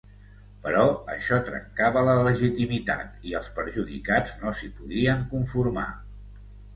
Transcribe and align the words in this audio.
Però 0.61 0.83
això 1.15 1.37
trencava 1.49 2.01
la 2.07 2.15
legitimitat 2.27 3.19
i 3.31 3.35
els 3.41 3.49
perjudicats 3.59 4.33
no 4.45 4.55
s'hi 4.61 4.71
podien 4.79 5.21
conformar. 5.35 5.85